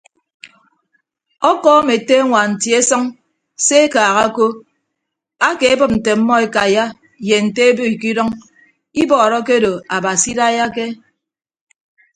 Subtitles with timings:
[1.51, 3.03] Ọkọọm ete añwaan tie sʌñ
[3.65, 4.45] se ekaaha ko
[5.47, 6.85] akeebịp nte ọmmọ ekaiya
[7.27, 8.29] ye nte ebo ikidʌñ
[9.01, 10.85] ibọọrọ akedo abasi idaiyake.